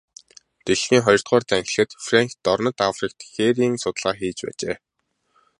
[0.65, 4.75] Дэлхийн хоёрдугаар дайн эхлэхэд Фрэнк дорнод Африкт хээрийн судалгаа хийж байжээ.